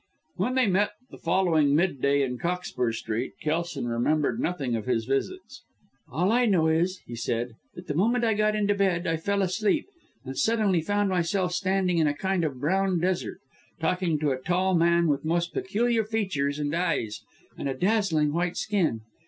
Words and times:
When 0.37 0.55
they 0.55 0.65
met 0.65 0.93
the 1.11 1.19
following 1.19 1.75
mid 1.75 2.01
day 2.01 2.23
in 2.23 2.39
Cockspur 2.39 2.91
Street, 2.91 3.33
Kelson 3.39 3.87
remembered 3.87 4.39
nothing 4.39 4.75
of 4.75 4.87
his 4.87 5.05
visits. 5.05 5.61
"All 6.11 6.31
I 6.31 6.47
know 6.47 6.69
is," 6.69 7.01
he 7.05 7.15
said, 7.15 7.51
"that 7.75 7.85
the 7.85 7.93
moment 7.93 8.23
I 8.25 8.33
got 8.33 8.55
into 8.55 8.73
bed, 8.73 9.05
I 9.05 9.17
fell 9.17 9.43
asleep, 9.43 9.85
and 10.25 10.35
suddenly 10.35 10.81
found 10.81 11.09
myself 11.09 11.51
standing 11.53 11.99
in 11.99 12.07
a 12.07 12.15
kind 12.15 12.43
of 12.43 12.59
brown 12.59 12.99
desert, 12.99 13.41
talking 13.79 14.17
to 14.21 14.31
a 14.31 14.41
tall 14.41 14.73
man 14.73 15.07
with 15.07 15.23
most 15.23 15.53
peculiar 15.53 16.03
features 16.03 16.57
and 16.57 16.73
eyes, 16.75 17.21
and 17.55 17.69
a 17.69 17.75
dazzling, 17.77 18.33
white 18.33 18.57
skin. 18.57 19.01